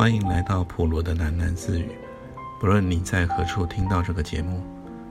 [0.00, 1.90] 欢迎来到普罗的喃喃自语。
[2.58, 4.62] 不论你在何处听到这个节目，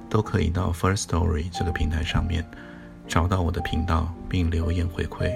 [0.09, 2.43] 都可以到 First Story 这个平台上面
[3.07, 5.31] 找到我的频道，并留言回馈。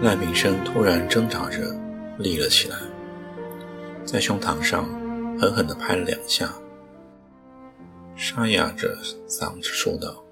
[0.00, 1.74] 赖明生突然挣扎着
[2.18, 2.76] 立了起来，
[4.06, 4.88] 在胸膛上
[5.36, 6.48] 狠狠地拍了两下，
[8.14, 8.96] 沙哑着
[9.28, 10.24] 嗓子说道：“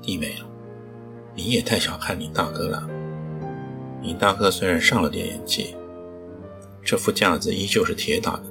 [0.00, 0.46] 弟妹啊，
[1.34, 2.88] 你也太小看你大哥了。
[4.00, 5.74] 你大哥虽然上了点年纪，
[6.80, 8.44] 这副架子依旧是铁打的。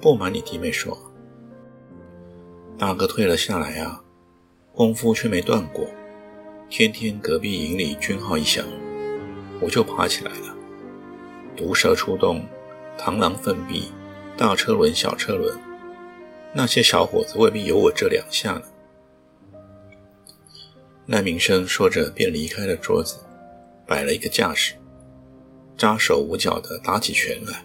[0.00, 0.96] 不瞒你弟妹说，
[2.78, 4.00] 大哥退了下来啊，
[4.72, 5.84] 功夫却没断过，
[6.68, 8.64] 天天隔壁营里军号一响。”
[9.60, 10.56] 我就爬起来了。
[11.54, 12.42] 毒蛇出洞，
[13.00, 13.90] 螳螂粪臂，
[14.36, 15.58] 大车轮、小车轮，
[16.52, 18.62] 那些小伙子未必有我这两下呢。
[21.06, 23.16] 赖明生说着，便离开了桌子，
[23.86, 24.74] 摆了一个架势，
[25.78, 27.64] 扎手捂脚的打起拳来。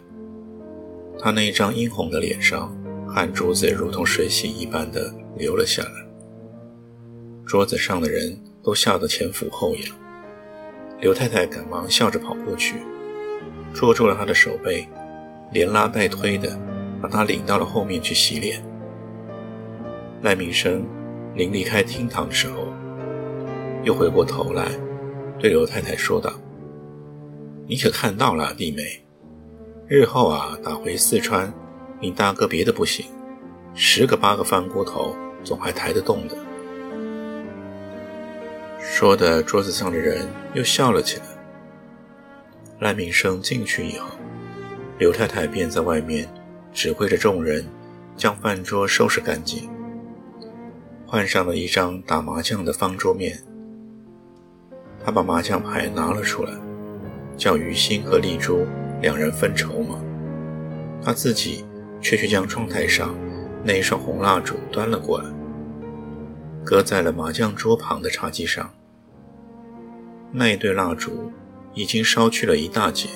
[1.19, 2.73] 他那一张殷红的脸上，
[3.13, 6.05] 汗珠子如同水洗一般的流了下来。
[7.45, 9.95] 桌子上的人都吓得前俯后仰。
[11.01, 12.77] 刘太太赶忙笑着跑过去，
[13.73, 14.87] 捉住了他的手背，
[15.51, 16.59] 连拉带推的
[17.01, 18.63] 把他领到了后面去洗脸。
[20.21, 20.85] 赖明生
[21.35, 22.67] 临离开厅堂的时候，
[23.83, 24.71] 又回过头来
[25.39, 26.33] 对刘太太说道
[27.67, 29.03] ：“你可看到了，弟妹，
[29.87, 31.53] 日后啊打回四川，
[31.99, 33.05] 你大哥别的不行，
[33.73, 36.35] 十个八个翻锅头总还抬得动的。”
[38.81, 41.23] 说的，桌子上的人又笑了起来。
[42.79, 44.09] 赖明生进去以后，
[44.97, 46.27] 刘太太便在外面
[46.73, 47.65] 指挥着众人
[48.15, 49.69] 将饭桌收拾干净，
[51.05, 53.37] 换上了一张打麻将的方桌面。
[55.03, 56.51] 他把麻将牌拿了出来，
[57.35, 58.65] 叫于心和丽珠
[59.01, 59.99] 两人分筹码，
[61.03, 61.65] 他自己
[62.01, 63.13] 却去将窗台上
[63.63, 65.29] 那一双红蜡烛端了过来。
[66.63, 68.73] 搁在了麻将桌旁的茶几上，
[70.31, 71.31] 那一对蜡烛
[71.73, 73.09] 已经烧去了一大截，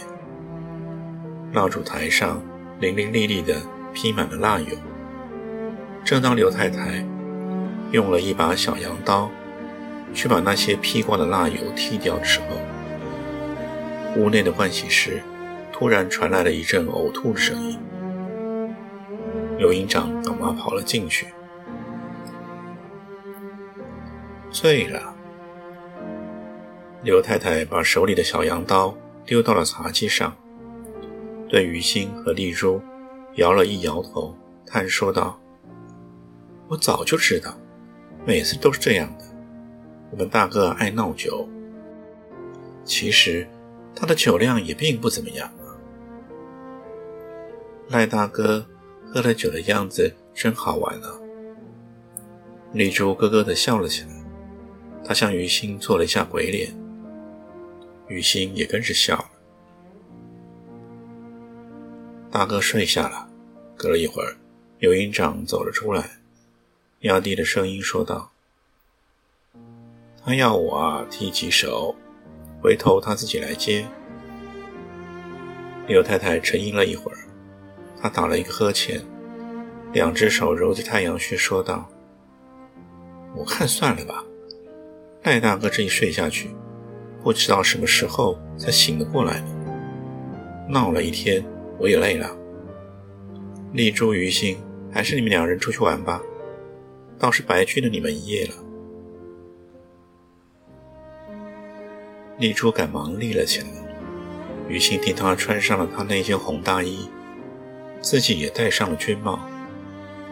[1.53, 2.41] 蜡烛台上
[2.79, 3.61] 零零粒粒的
[3.93, 4.75] 披满了蜡油。
[6.05, 7.05] 正当刘太太
[7.91, 9.29] 用了一把小羊刀
[10.13, 15.21] 去把那些披挂的蜡油剔掉的时候，屋内的盥洗室
[15.71, 17.79] 突然传来了一阵呕吐的声音。
[19.57, 21.27] 刘营长赶忙跑了进去。
[24.51, 25.15] 醉了。
[27.03, 28.95] 刘太太把手里的小羊刀
[29.25, 30.35] 丢到了茶几上，
[31.49, 32.79] 对于心和丽珠
[33.35, 34.37] 摇了一摇头，
[34.67, 35.41] 叹说道
[36.69, 37.57] ：“我早就知道，
[38.23, 39.25] 每次都是这样的。
[40.11, 41.49] 我们大哥爱闹酒，
[42.85, 43.47] 其实
[43.95, 45.51] 他的酒量也并不怎么样。”
[47.89, 48.63] 赖大哥
[49.11, 51.19] 喝了酒的样子真好玩啊！
[52.73, 54.09] 丽珠咯咯地笑了起来。
[55.03, 56.71] 他向于心做了一下鬼脸，
[58.07, 59.31] 于心也跟着笑了。
[62.31, 63.27] 大哥睡下了。
[63.75, 64.35] 隔了一会儿，
[64.79, 66.19] 刘营长走了出来，
[66.99, 68.31] 压低了声音说道
[70.21, 71.95] ：“他要我啊踢几手，
[72.61, 73.87] 回头他自己来接。”
[75.87, 77.17] 刘太太沉吟了一会儿，
[77.99, 79.01] 她打了一个呵欠，
[79.93, 81.89] 两只手揉着太阳穴，说道
[83.35, 84.23] ：“我看算了吧。”
[85.23, 86.53] 赖大哥这一睡下去，
[87.23, 89.55] 不知道什么时候才醒得过来呢。
[90.67, 91.43] 闹了一天，
[91.79, 92.35] 我也累了。
[93.73, 94.57] 丽珠、于心，
[94.91, 96.21] 还是你们两人出去玩吧，
[97.17, 98.53] 倒是白去了你们一夜了。
[102.37, 103.67] 丽珠赶忙立了起来，
[104.67, 107.09] 于心替她穿上了她那件红大衣，
[108.01, 109.39] 自己也戴上了军帽。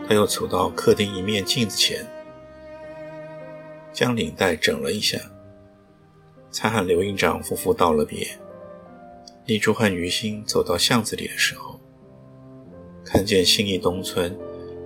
[0.08, 2.06] 他又走到客厅一面镜子前。
[3.92, 5.18] 将领带整了一下，
[6.50, 8.28] 才和刘营长夫妇道了别。
[9.48, 11.80] 丽珠和于心走到巷子里的时候，
[13.06, 14.38] 看见新义东村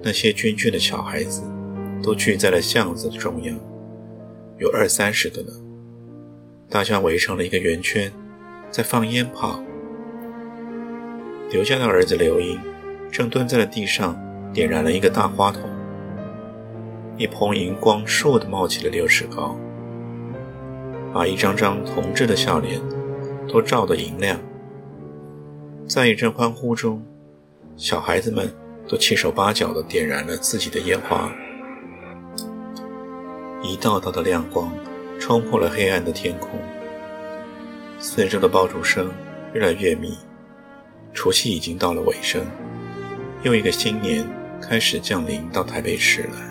[0.04, 1.42] 那些军眷的小孩子
[2.04, 3.58] 都聚在了巷子的中央，
[4.60, 5.52] 有二三十个呢。
[6.70, 8.14] 大家围成了一个圆圈，
[8.70, 9.60] 在放烟炮。
[11.50, 12.60] 刘家的儿子刘英
[13.12, 14.16] 正蹲在了地上，
[14.54, 15.64] 点燃了一个大花筒。
[17.18, 19.58] 一捧荧光倏地冒起了六尺高，
[21.12, 22.80] 把一张张铜制的笑脸
[23.48, 24.40] 都照得银亮。
[25.94, 27.06] 在一阵欢呼中，
[27.76, 28.50] 小孩子们
[28.88, 31.30] 都七手八脚地点燃了自己的烟花，
[33.62, 34.72] 一道道的亮光
[35.20, 36.52] 冲破了黑暗的天空。
[38.00, 39.12] 四周的爆竹声
[39.54, 40.18] 越来越密，
[41.12, 42.46] 除夕已经到了尾声，
[43.44, 44.26] 又一个新年
[44.62, 46.51] 开始降临到台北市来。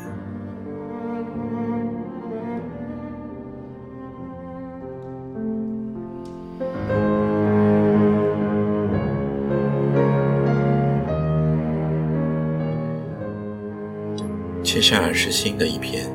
[14.72, 16.08] 接下来是新的一篇，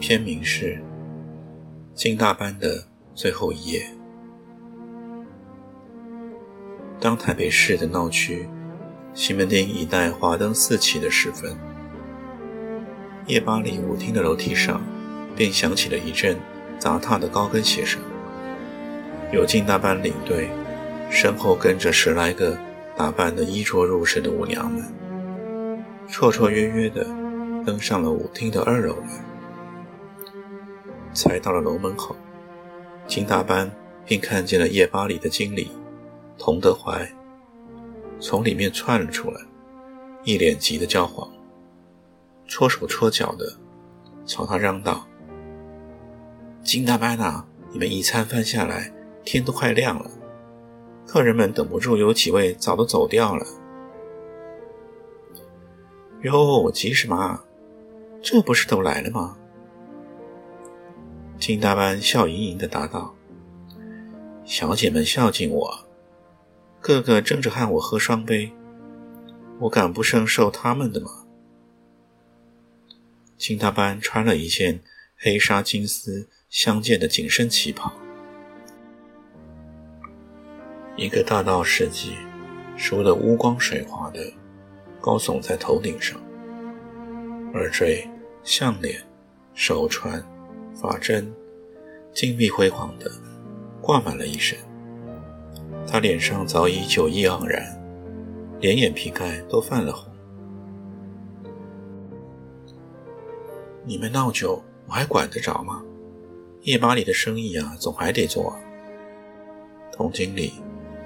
[0.00, 0.74] 篇名是
[1.94, 2.84] 《金大班的
[3.14, 3.78] 最后一夜》。
[6.98, 8.48] 当台北市的闹区
[9.14, 11.56] 西门町一带华灯四起的时分，
[13.28, 14.82] 夜巴黎舞厅的楼梯上
[15.36, 16.36] 便响起了一阵
[16.80, 18.02] 砸踏的高跟鞋声。
[19.32, 20.48] 有金大班领队，
[21.08, 22.58] 身后跟着十来个
[22.96, 24.82] 打扮的衣着入时的舞娘们。
[26.14, 27.04] 绰绰约约地
[27.66, 29.24] 登上了舞厅的二楼来，
[31.12, 32.14] 才到了楼门口，
[33.08, 33.68] 金大班
[34.04, 35.72] 便看见了夜巴里的经理
[36.38, 37.12] 童德怀
[38.20, 39.40] 从里面窜了出来，
[40.22, 41.28] 一脸急得焦黄，
[42.46, 43.52] 搓手搓脚的
[44.24, 45.04] 朝他嚷道
[46.62, 48.92] ：“金大班啊，你们一餐饭下来，
[49.24, 50.08] 天都快亮了，
[51.08, 53.44] 客人们等不住，有几位早都走掉了。”
[56.24, 57.44] 哟，急什么？
[58.22, 59.36] 这不是都来了吗？
[61.38, 63.14] 金大班笑盈盈地答道
[64.42, 65.86] ：“小姐们孝敬我，
[66.80, 68.50] 个个争着和我喝双杯，
[69.60, 71.26] 我敢不胜受他们的吗？”
[73.36, 74.80] 金大班穿了一件
[75.18, 77.92] 黑纱金丝相间的紧身旗袍，
[80.96, 82.16] 一个大道世纪
[82.78, 84.32] 梳得乌光水滑的。
[85.04, 86.18] 高耸在头顶上，
[87.52, 88.08] 耳坠、
[88.42, 88.98] 项链、
[89.52, 90.24] 手串、
[90.74, 91.30] 发针，
[92.14, 93.10] 金碧辉煌的
[93.82, 94.58] 挂满了一身。
[95.86, 97.78] 他脸上早已酒意盎然，
[98.60, 100.10] 连眼皮盖都泛了红。
[103.84, 105.82] 你们闹酒，我还管得着吗？
[106.62, 108.56] 夜吧里的生意啊，总还得做啊。
[109.92, 110.54] 童经理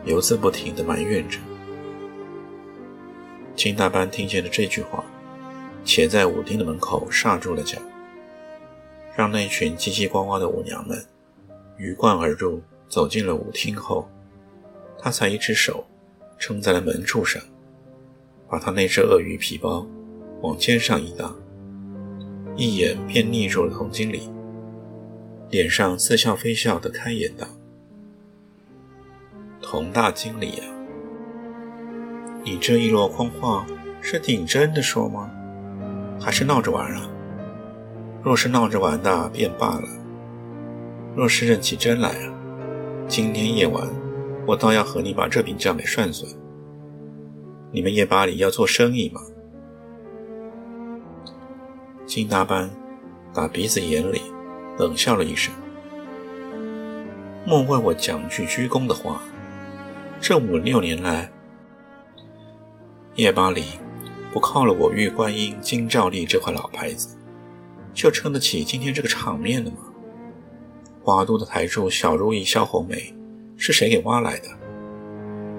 [0.05, 1.41] 犹自不停地埋怨着。
[3.58, 5.05] 金大班听见了这句话，
[5.84, 7.76] 且在舞厅的门口刹住了脚，
[9.16, 11.05] 让那群叽叽呱呱的舞娘们
[11.76, 14.08] 鱼贯而入，走进了舞厅后，
[14.96, 15.84] 他才一只手
[16.38, 17.43] 撑在了门柱上，
[18.49, 19.84] 把他那只鳄鱼皮包
[20.40, 21.34] 往肩上一搭，
[22.55, 24.31] 一眼便睨住了童经理，
[25.50, 27.44] 脸上似笑非笑的开言道
[29.60, 30.75] ：“童大经理啊。”
[32.50, 33.67] 你这一箩筐话
[34.00, 35.31] 是顶真的说吗？
[36.19, 37.06] 还是闹着玩啊？
[38.23, 39.87] 若是闹着玩的便罢了，
[41.15, 42.33] 若是认起真来啊，
[43.06, 43.87] 今天夜晚
[44.47, 46.33] 我倒要和你把这笔账给算算。
[47.71, 49.21] 你们夜吧里要做生意吗？
[52.06, 52.71] 金大班
[53.35, 54.23] 打鼻子眼里
[54.79, 55.53] 冷笑了一声，
[57.44, 59.20] 莫怪我讲句鞠躬的话，
[60.19, 61.31] 这五六年来。
[63.19, 63.65] 夜巴黎
[64.32, 67.17] 不靠了我玉观音、金兆丽这块老牌子，
[67.93, 69.79] 就撑得起今天这个场面了吗？
[71.03, 73.13] 华都的台柱小如意、萧红梅
[73.56, 74.48] 是谁给挖来的？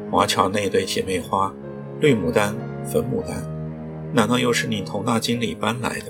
[0.10, 1.54] 华侨那对姐妹花
[2.00, 3.44] 绿牡丹、粉牡丹，
[4.13, 6.06] 难道又是你佟大经理搬来的？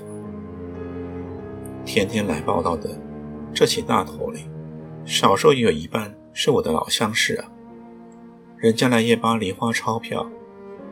[1.84, 2.96] 天天来报道的
[3.52, 4.48] 这起大头里，
[5.04, 7.50] 少说也有一半是我的老相识啊！
[8.56, 10.30] 人家来夜巴黎花钞票。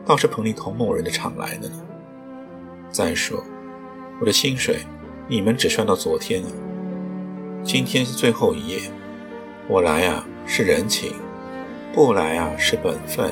[0.09, 1.75] 倒是彭丽同某人的厂来的呢。
[2.89, 3.43] 再说，
[4.19, 4.79] 我的薪水，
[5.27, 6.49] 你们只算到昨天啊。
[7.63, 8.79] 今天是最后一夜，
[9.67, 11.13] 我来啊是人情，
[11.93, 13.29] 不来啊是本分。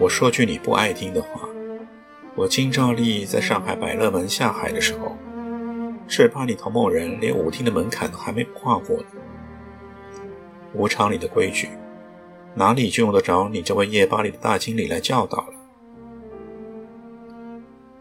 [0.00, 1.46] 我说句你不爱听的话，
[2.34, 5.14] 我金兆丽在上海百乐门下海的时候，
[6.06, 9.04] 只怕你同某人连舞厅的门槛都还没跨过呢。
[10.72, 11.68] 舞场里的规矩。
[12.54, 15.54] 哪里就用得着你这位夜巴里的大经理来教导了？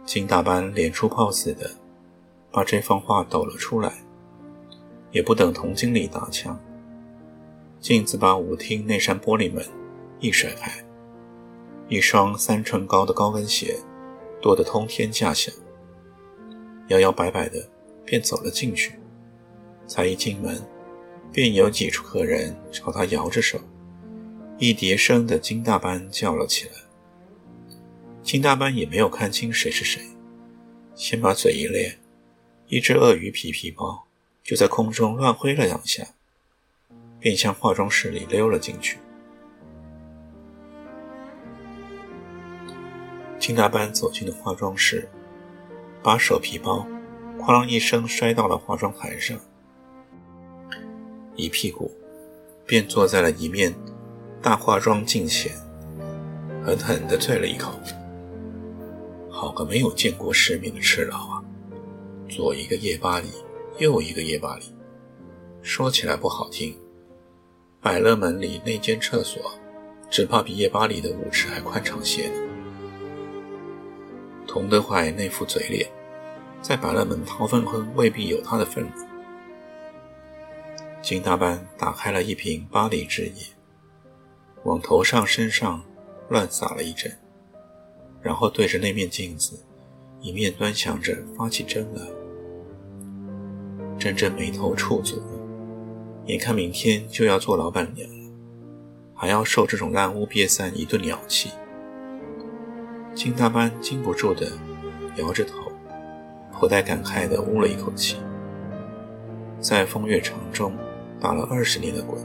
[0.05, 1.69] 金大班连出炮似的
[2.51, 3.93] 把这番话抖了出来，
[5.11, 6.57] 也不等童经理打枪，
[7.79, 9.63] 径自把舞厅那扇玻璃门
[10.19, 10.71] 一甩开，
[11.89, 13.77] 一双三寸高的高跟鞋
[14.41, 15.53] 跺得通天价响，
[16.87, 17.69] 摇摇摆摆的
[18.05, 18.93] 便走了进去。
[19.85, 20.61] 才一进门，
[21.31, 23.59] 便有几处客人朝他摇着手。
[24.59, 26.71] 一叠声的金大班叫了起来。
[28.23, 30.01] 金大班也没有看清谁是谁，
[30.95, 31.99] 先把嘴一咧，
[32.67, 34.07] 一只鳄鱼皮皮包
[34.43, 36.07] 就在空中乱挥了两下，
[37.19, 38.97] 便向化妆室里溜了进去。
[43.39, 45.07] 金大班走进了化妆室，
[46.01, 46.87] 把手皮包
[47.39, 49.39] “哐啷”一声摔到了化妆台上，
[51.35, 51.95] 一屁股
[52.65, 53.73] 便坐在了一面
[54.47, 55.51] 大化妆镜前，
[56.63, 57.77] 狠狠地啐了一口。
[59.29, 61.43] 好个没有见过世面的赤佬啊！
[62.29, 63.27] 左一个夜巴黎，
[63.77, 64.73] 右一个夜巴黎，
[65.61, 66.73] 说起来不好听，
[67.81, 69.51] 百乐门里那间厕所，
[70.09, 72.35] 只怕比夜巴黎的舞池还宽敞些呢。
[74.47, 75.85] 佟德怀那副嘴脸，
[76.61, 78.87] 在百乐门掏粪坑未必有他的份。
[81.01, 83.43] 金大班打开了一瓶巴黎之夜，
[84.67, 85.81] 往头上身上
[86.27, 87.09] 乱撒了一阵，
[88.21, 89.57] 然后对着那面镜子，
[90.19, 92.01] 一面端详着发起针来。
[93.97, 95.21] 真真眉头蹙足，
[96.25, 98.31] 眼看明天就要做老板娘了，
[99.15, 101.49] 还要受这种烂屋瘪三一顿鸟气。
[103.15, 104.51] 金大班禁不住的
[105.15, 105.71] 摇着头，
[106.51, 108.17] 颇带感慨的呜了一口气。
[109.61, 110.75] 在风月场中
[111.21, 112.21] 打了二十年的滚，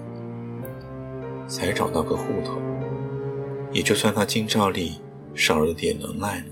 [1.52, 2.56] 才找到个户头，
[3.72, 4.98] 也就算他金兆丽
[5.34, 6.44] 少了点能耐了。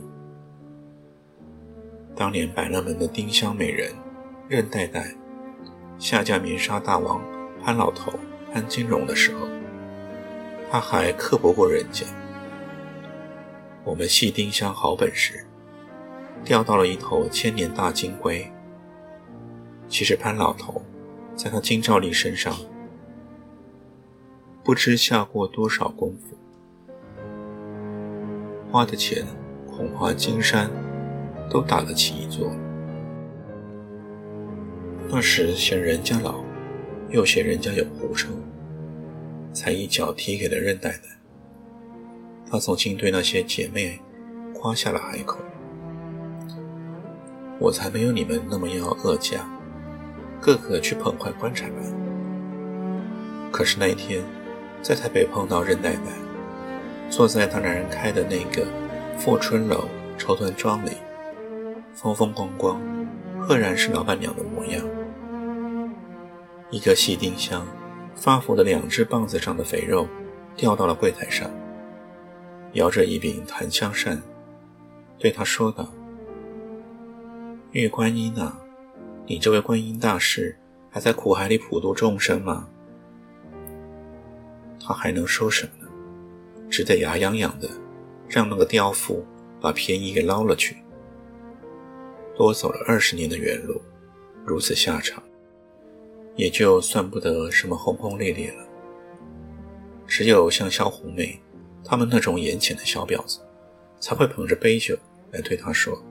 [2.14, 3.94] 当年百乐门的丁香美人
[4.46, 5.14] 任代代
[5.98, 7.24] 下嫁棉纱大王
[7.64, 8.12] 潘老头
[8.52, 9.48] 潘金荣的时候，
[10.70, 12.04] 他还刻薄过人家。
[13.84, 15.46] 我们戏丁香好本事，
[16.44, 18.46] 钓到了一头千年大金龟。
[19.88, 20.82] 其实潘老头
[21.34, 22.54] 在他金兆丽身上
[24.62, 26.36] 不知下过多少功夫，
[28.70, 29.26] 花的钱
[29.66, 30.70] 恐怕金山
[31.48, 32.52] 都打得起一座。
[35.08, 36.44] 那时嫌人家老，
[37.08, 38.28] 又嫌人家有狐臭，
[39.52, 41.02] 才一脚踢给了任奶奶。
[42.48, 43.98] 他曾经对那些姐妹
[44.54, 45.38] 夸下了海口
[47.58, 49.48] ：“我才没有你们那么要恶嫁，
[50.40, 51.82] 个个去捧坏棺材板。”
[53.50, 54.22] 可是那一天，
[54.82, 56.12] 在台北碰到任奶奶，
[57.10, 58.66] 坐在她男人开的那个
[59.18, 60.92] 富春楼绸缎庄里，
[61.94, 62.80] 风风光光，
[63.38, 64.82] 赫然是老板娘的模样。
[66.70, 67.66] 一个细丁香
[68.14, 70.06] 发福的两只棒子上的肥肉
[70.56, 71.50] 掉到了柜台上。
[72.74, 74.22] 摇着一柄檀香扇，
[75.18, 75.88] 对他说道
[77.72, 78.56] ：“玉观音啊，
[79.26, 80.56] 你这位观音大士
[80.88, 82.68] 还在苦海里普度众生吗？”
[84.90, 85.88] 他还能说什么呢？
[86.68, 87.70] 只得牙痒痒的，
[88.28, 89.24] 让那个刁妇
[89.60, 90.78] 把便宜给捞了去。
[92.36, 93.80] 多走了二十年的远路，
[94.44, 95.22] 如此下场，
[96.34, 98.66] 也就算不得什么轰轰烈烈了。
[100.08, 101.40] 只有像萧红梅。
[101.84, 103.38] 他们那种眼浅的小婊子，
[104.00, 104.98] 才会捧着杯酒
[105.30, 106.02] 来对他说：“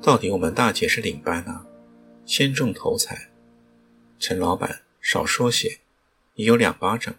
[0.00, 1.66] 到底我们大姐是领班啊，
[2.24, 3.28] 先中头彩。
[4.20, 5.78] 陈老板少说些，
[6.34, 7.12] 也有两巴掌。”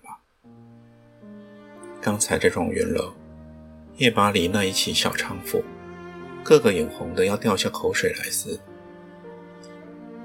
[2.07, 3.11] 刚才这种云楼，
[3.97, 5.61] 夜巴黎那一起小娼妇，
[6.41, 8.57] 个个眼红的要掉下口水来似。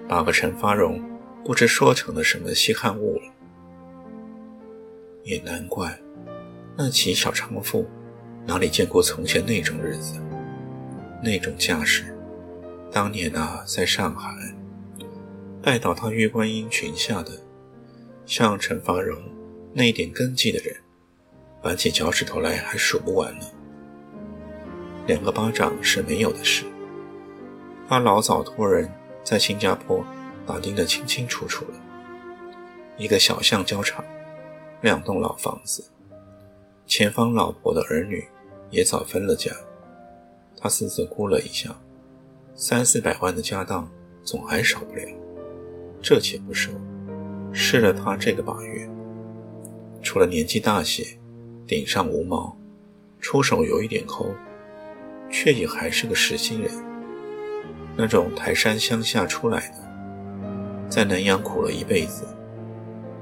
[0.06, 1.02] 把个陈发荣
[1.44, 3.22] 不知说成了什么稀罕物了，
[5.24, 5.98] 也难怪。
[6.76, 7.84] 那起小娼妇
[8.46, 10.20] 哪里见过从前那种日子，
[11.20, 12.16] 那种架势？
[12.92, 14.32] 当年啊，在上海
[15.60, 17.32] 拜倒他月观音裙下的，
[18.24, 19.20] 像陈发荣
[19.74, 20.76] 那一点根基的人，
[21.62, 23.46] 扳起脚趾头来还数不完呢。
[25.06, 26.64] 两个巴掌是没有的事，
[27.88, 28.90] 他老早托人
[29.22, 30.04] 在新加坡
[30.46, 31.80] 打听得清清楚楚了。
[32.98, 34.04] 一个小橡胶厂，
[34.80, 35.84] 两栋老房子。
[36.86, 38.26] 前方老婆的儿女
[38.70, 39.50] 也早分了家，
[40.60, 41.74] 他私自估了一下，
[42.54, 43.88] 三四百万的家当
[44.24, 45.02] 总还少不了。
[46.02, 46.74] 这且不说，
[47.52, 48.88] 试了他这个把月，
[50.02, 51.06] 除了年纪大些，
[51.72, 52.54] 顶上无毛，
[53.18, 54.26] 出手有一点抠，
[55.30, 56.70] 却也还是个实心人。
[57.96, 62.26] 那种台山乡下出来的，在南阳苦了一辈子，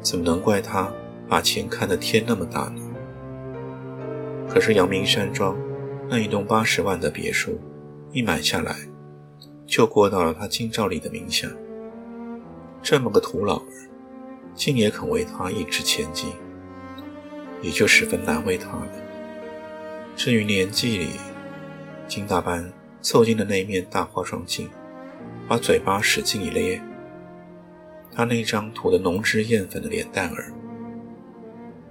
[0.01, 0.93] 怎么能怪他
[1.29, 2.83] 把钱看得天那么大呢？
[4.49, 5.57] 可是阳明山庄
[6.09, 7.57] 那一栋八十万的别墅，
[8.11, 8.75] 一买下来，
[9.65, 11.47] 就过到了他金兆里的名下。
[12.83, 13.63] 这么个土老儿，
[14.57, 16.33] 竟也肯为他一掷千金。
[17.63, 18.89] 也就十分难为他了。
[20.17, 21.11] 至于年纪里，
[22.07, 24.69] 金大班凑近了那面大化妆镜，
[25.49, 26.81] 把嘴巴使劲一咧，
[28.13, 30.53] 他那张涂得浓脂艳粉的脸蛋儿，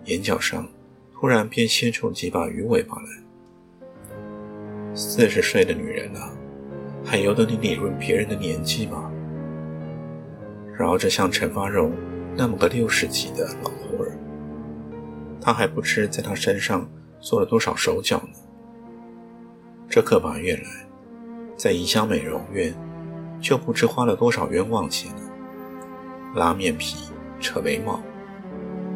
[0.06, 0.68] 眼角上
[1.14, 3.08] 突然便现出几把鱼尾巴来。
[4.96, 6.38] 四十岁的女人了，
[7.06, 9.12] 还由得你理论别人的年纪吗？
[10.78, 11.94] 饶着像陈发荣
[12.36, 13.72] 那么个六十几的老，
[15.42, 18.40] 他还不知在他身上做了多少手脚呢。
[19.90, 20.64] 这个把月来，
[21.58, 22.74] 在怡香美容院，
[23.42, 25.22] 就不知花了多少冤枉钱了。
[26.36, 26.98] 拉面皮、
[27.40, 28.00] 扯眉毛，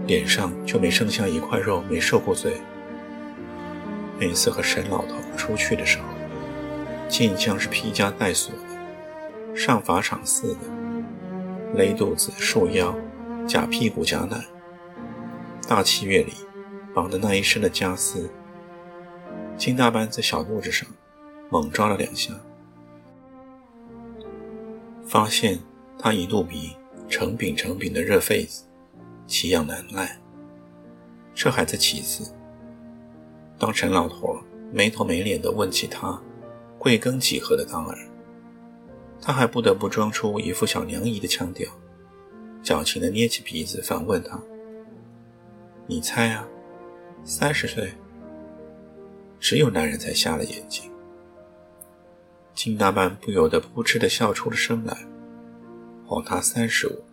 [0.06, 2.54] 脸上就没剩下一块肉没受过罪。
[4.20, 6.06] 每次和沈老头出去的时候，
[7.10, 10.60] 竟像是披枷带锁的，上法场似的，
[11.76, 12.96] 勒肚子、束腰、
[13.48, 14.38] 夹屁股、夹奶。
[15.74, 16.34] 大七月里
[16.94, 18.30] 绑的那一身的枷丝。
[19.58, 20.88] 金大班在小肚子上
[21.50, 22.32] 猛抓了两下，
[25.04, 25.58] 发现
[25.98, 26.78] 他一肚皮
[27.10, 28.66] 成饼成饼的热痱子，
[29.26, 30.16] 奇痒难耐。
[31.34, 32.32] 这还在其次，
[33.58, 34.40] 当陈老头
[34.72, 36.22] 没头没脸地问起他
[36.78, 37.98] 贵庚几何的当儿，
[39.20, 41.68] 他还不得不装出一副小娘姨的腔调，
[42.62, 44.40] 矫情地捏起鼻子反问他
[45.86, 46.48] ：“你猜啊，
[47.24, 47.94] 三十岁？”
[49.40, 50.90] 只有男人才瞎了眼睛。
[52.54, 54.98] 金大班不由得扑哧的笑出了声来，
[56.06, 57.04] 谎他三十五。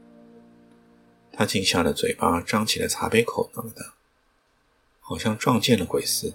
[1.32, 3.94] 他竟吓得嘴巴张起了茶杯口那么大，
[5.00, 6.32] 好像撞见了鬼似。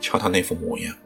[0.00, 0.96] 瞧他那副模样，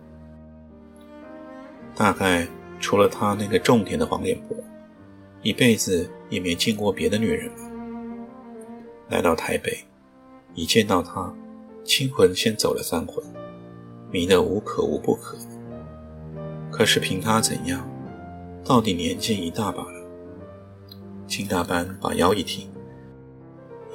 [1.95, 2.49] 大概
[2.81, 4.57] 除了他那个种田的黄脸婆，
[5.43, 7.71] 一辈子也没见过别的女人了。
[9.11, 9.85] 来到台北，
[10.57, 11.33] 一见到他，
[11.85, 13.25] 清魂先走了三魂。
[14.11, 15.37] 迷得无可无不可，
[16.73, 17.87] 可是凭他怎样，
[18.65, 20.01] 到底年纪一大把了。
[21.27, 22.71] 金大班把腰一挺，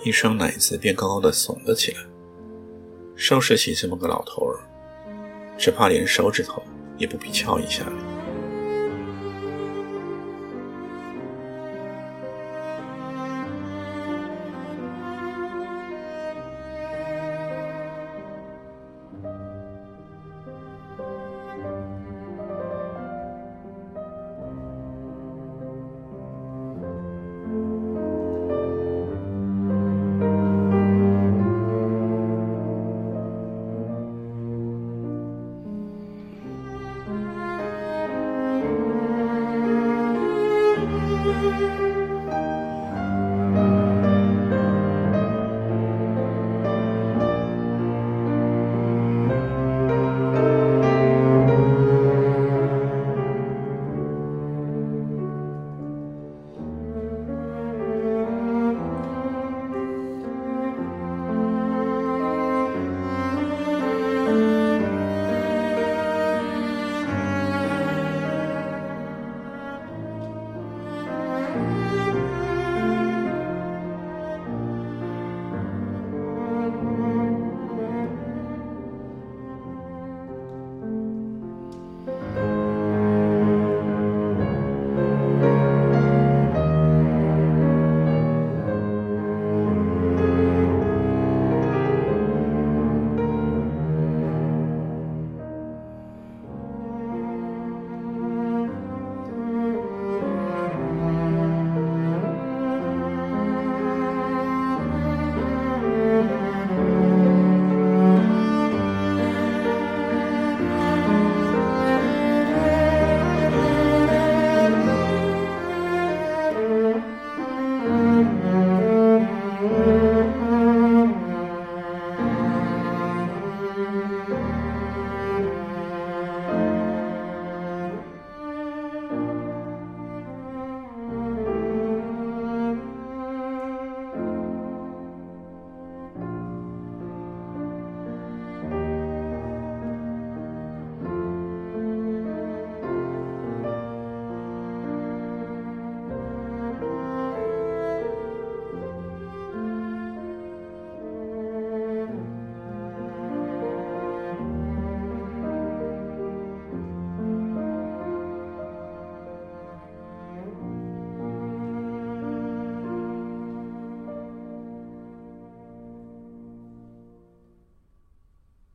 [0.04, 1.98] 一双奶子便高高的耸了起来。
[3.16, 4.60] 收拾起这么个老头儿，
[5.58, 6.62] 只怕连手指头
[6.98, 7.86] 也不必敲一下。